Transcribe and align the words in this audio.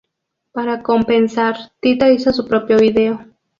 Para 0.51 0.81
compensar, 0.81 1.55
Tito 1.79 2.07
hizo 2.09 2.33
su 2.33 2.47
propio 2.47 2.79
video. 2.79 3.23